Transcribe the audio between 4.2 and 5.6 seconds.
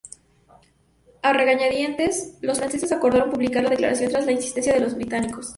la insistencia de los británicos.